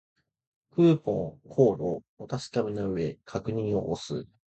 [0.73, 4.27] クーポンコードをお確かめの上、確認を押す